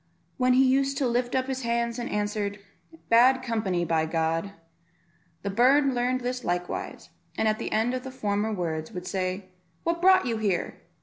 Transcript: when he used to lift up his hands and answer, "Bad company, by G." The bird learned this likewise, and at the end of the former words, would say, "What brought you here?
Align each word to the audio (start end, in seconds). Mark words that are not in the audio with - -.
when 0.37 0.53
he 0.53 0.65
used 0.65 0.97
to 0.97 1.05
lift 1.07 1.35
up 1.35 1.45
his 1.45 1.61
hands 1.61 1.99
and 1.99 2.09
answer, 2.09 2.53
"Bad 3.09 3.43
company, 3.43 3.85
by 3.85 4.07
G." 4.07 4.51
The 5.43 5.51
bird 5.51 5.93
learned 5.93 6.21
this 6.21 6.43
likewise, 6.43 7.09
and 7.37 7.47
at 7.47 7.59
the 7.59 7.71
end 7.71 7.93
of 7.93 8.01
the 8.03 8.09
former 8.09 8.51
words, 8.51 8.91
would 8.93 9.05
say, 9.05 9.49
"What 9.83 10.01
brought 10.01 10.25
you 10.25 10.37
here? 10.37 10.81